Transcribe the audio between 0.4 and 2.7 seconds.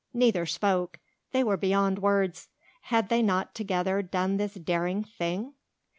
spoke. They were beyond words.